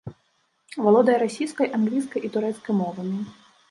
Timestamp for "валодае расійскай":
0.85-1.67